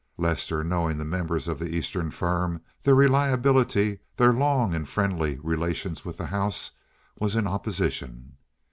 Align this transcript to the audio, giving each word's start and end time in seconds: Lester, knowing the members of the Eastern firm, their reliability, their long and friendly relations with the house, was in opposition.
Lester, 0.17 0.63
knowing 0.63 0.97
the 0.97 1.05
members 1.05 1.47
of 1.47 1.59
the 1.59 1.75
Eastern 1.75 2.09
firm, 2.09 2.61
their 2.81 2.95
reliability, 2.95 3.99
their 4.17 4.33
long 4.33 4.73
and 4.73 4.89
friendly 4.89 5.37
relations 5.43 6.03
with 6.03 6.17
the 6.17 6.25
house, 6.25 6.71
was 7.19 7.35
in 7.35 7.45
opposition. 7.45 8.35